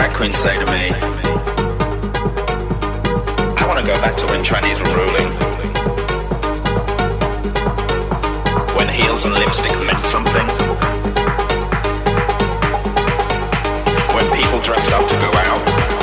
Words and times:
drag 0.00 0.16
queens 0.16 0.38
say 0.38 0.58
to 0.58 0.64
me, 0.64 0.88
I 3.58 3.64
want 3.68 3.78
to 3.80 3.84
go 3.84 4.00
back 4.00 4.16
to 4.16 4.26
when 4.28 4.42
trannies 4.42 4.80
were 4.80 4.96
ruling. 4.96 5.28
When 8.76 8.88
heels 8.88 9.26
and 9.26 9.34
lipstick 9.34 9.72
meant 9.84 10.00
something. 10.00 10.46
When 14.14 14.24
people 14.40 14.62
dressed 14.62 14.90
up 14.92 15.06
to 15.06 15.16
go 15.16 15.30
out. 15.36 15.99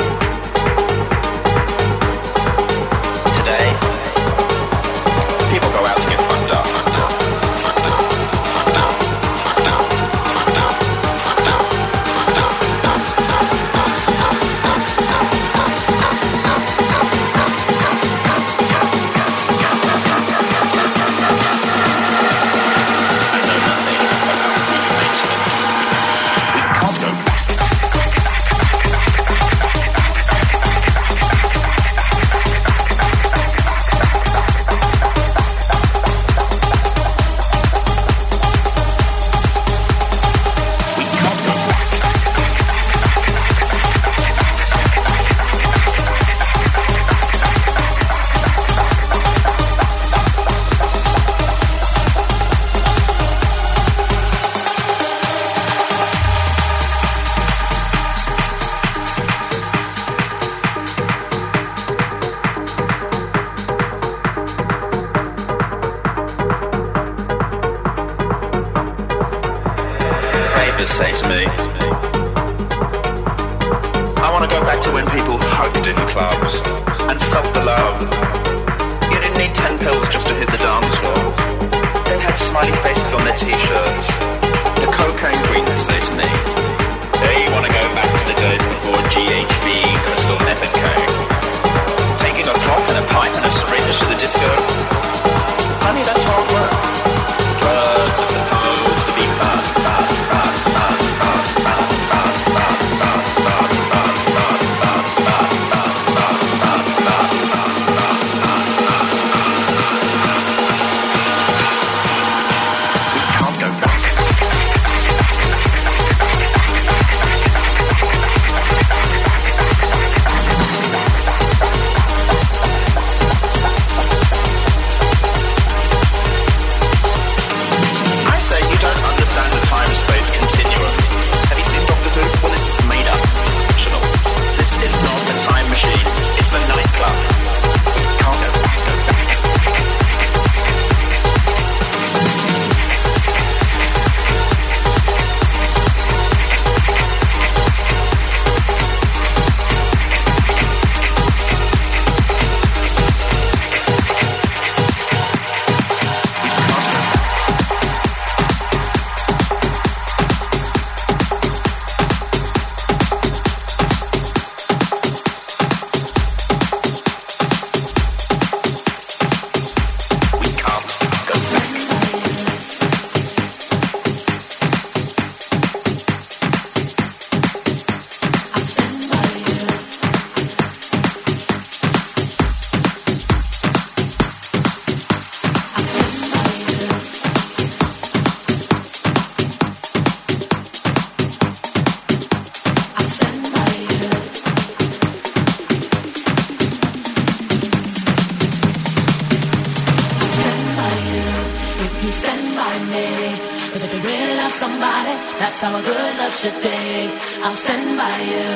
me. 202.92 203.36
Cause 203.72 203.82
if 203.84 203.90
you 203.94 204.00
really 204.00 204.34
love 204.36 204.52
somebody, 204.52 205.14
that's 205.40 205.60
how 205.60 205.72
a 205.76 205.82
good 205.82 206.12
love 206.20 206.34
should 206.34 206.58
be. 206.62 207.10
I'll 207.44 207.52
stand 207.54 207.98
by 207.98 208.16
you 208.32 208.48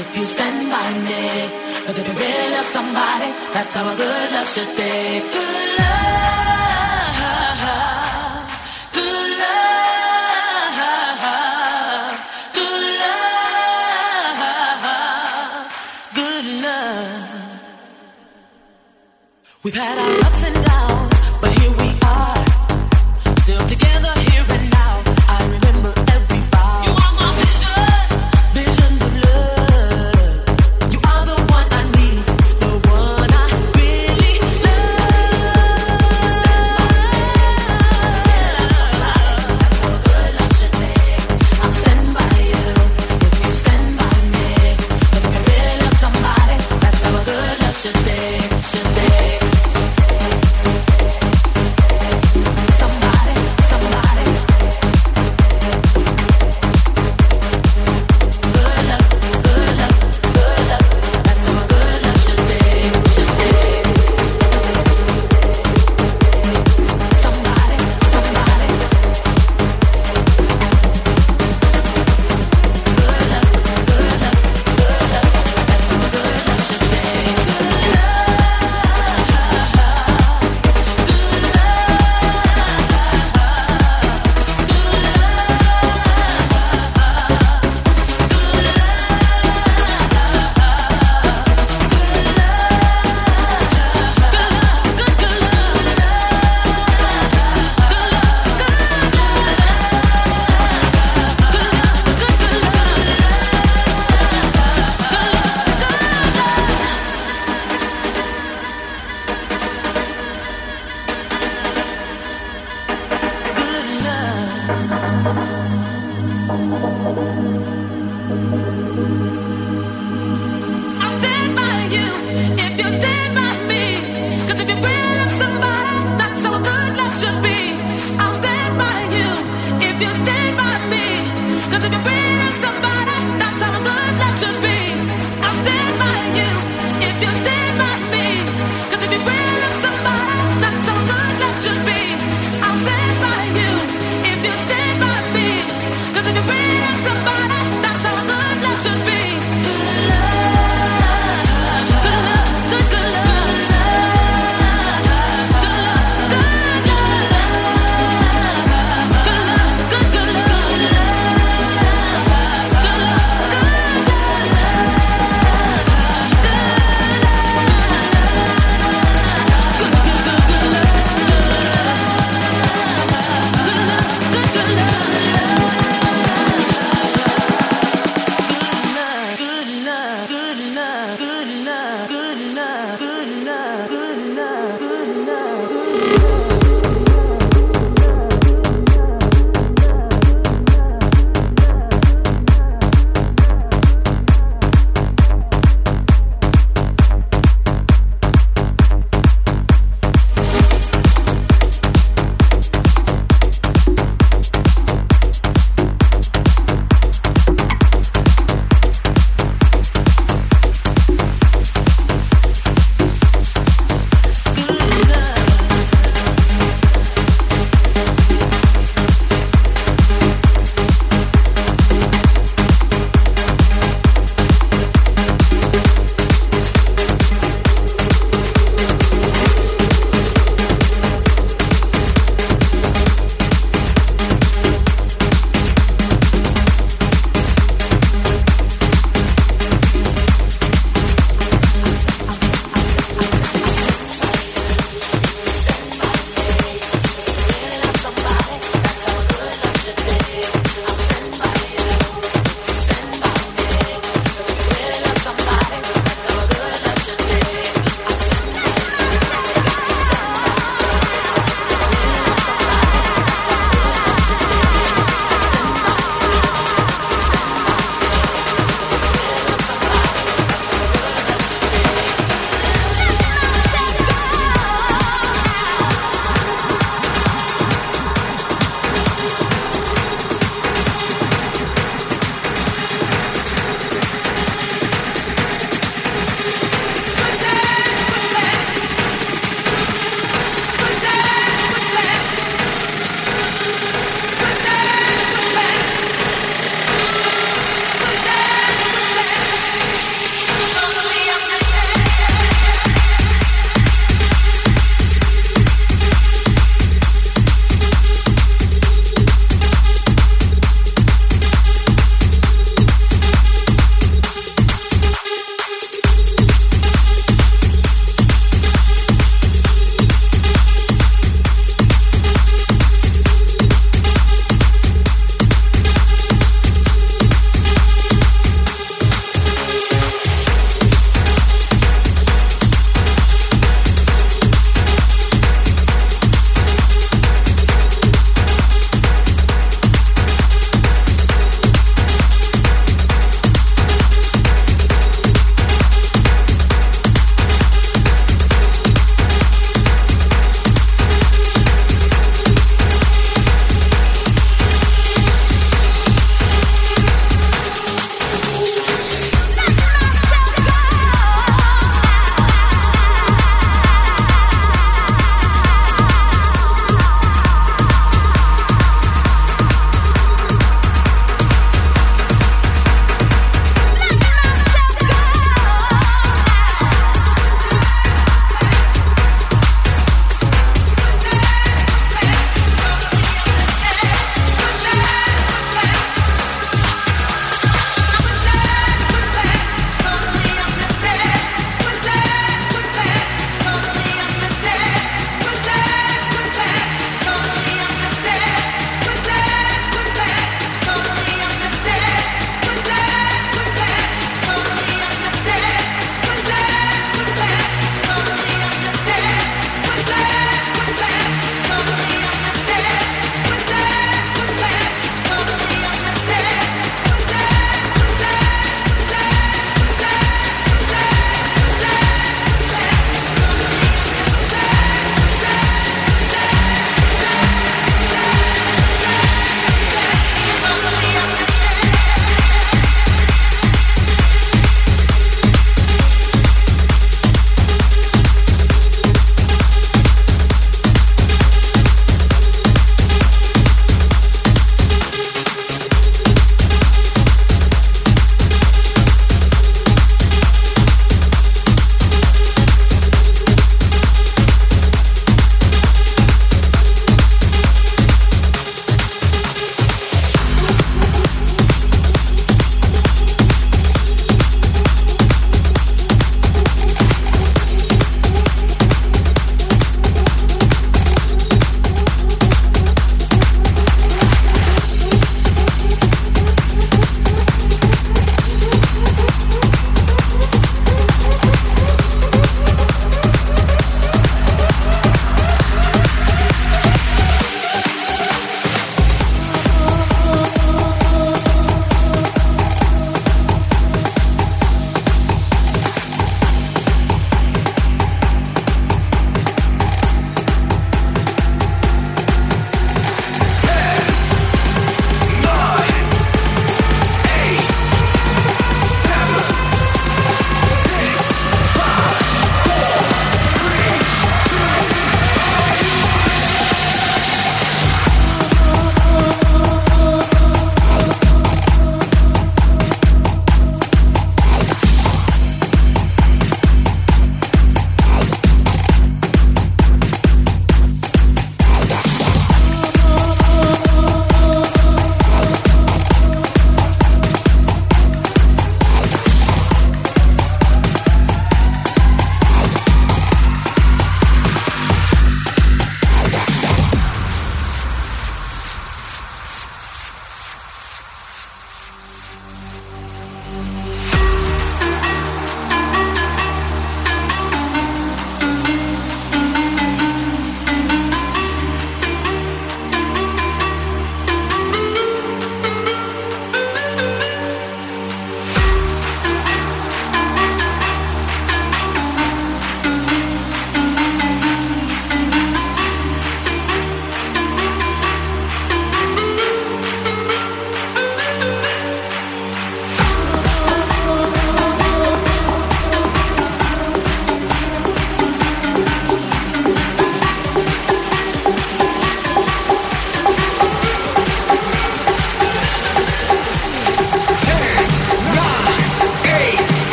if 0.00 0.16
you 0.16 0.24
stand 0.24 0.68
by 0.70 0.88
me. 1.08 1.48
Cause 1.86 1.96
if 1.98 2.04
you 2.06 2.14
really 2.14 2.50
love 2.56 2.68
somebody, 2.78 3.30
that's 3.54 3.74
how 3.74 3.84
a 3.92 3.96
good 3.96 4.32
love 4.32 4.48
should 4.48 4.72
be. 4.76 5.20
Good 5.34 5.70
love. 5.80 6.10
Good 8.92 9.30
love. 9.42 10.76
Good 12.54 12.84
love. 13.02 14.40
Good 16.14 16.46
love. 16.64 17.28
We've 19.62 19.74
had 19.74 19.98
our 19.98 20.26
ups 20.26 20.39